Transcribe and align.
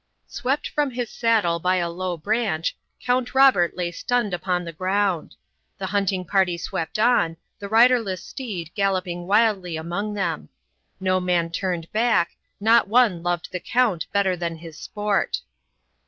Swept 0.25 0.67
from 0.67 0.89
his 0.89 1.11
saddle 1.11 1.59
by 1.59 1.75
a 1.75 1.87
low 1.87 2.17
branch, 2.17 2.75
Count 3.05 3.35
Robert 3.35 3.77
lay 3.77 3.91
stunned 3.91 4.33
upon 4.33 4.65
the 4.65 4.73
ground. 4.73 5.35
The 5.77 5.85
hunting 5.93 6.25
party 6.25 6.57
swept 6.57 6.97
on, 6.97 7.37
the 7.59 7.69
riderless 7.69 8.23
steed 8.23 8.71
galloping 8.73 9.27
wildly 9.27 9.77
among 9.77 10.15
them. 10.15 10.49
No 10.99 11.19
man 11.19 11.51
turned 11.51 11.91
back; 11.91 12.31
not 12.59 12.87
one 12.87 13.21
loved 13.21 13.49
the 13.51 13.59
Count 13.59 14.07
better 14.11 14.35
than 14.35 14.55
his 14.55 14.75
sport. 14.75 15.41